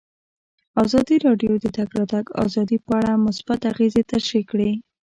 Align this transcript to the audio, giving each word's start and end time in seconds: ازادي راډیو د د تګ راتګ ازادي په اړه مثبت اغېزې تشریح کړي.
ازادي 0.83 1.15
راډیو 1.25 1.53
د 1.59 1.59
د 1.63 1.65
تګ 1.77 1.89
راتګ 1.99 2.25
ازادي 2.45 2.77
په 2.85 2.91
اړه 2.99 3.13
مثبت 3.27 3.59
اغېزې 3.71 4.01
تشریح 4.11 4.43
کړي. 4.51 4.71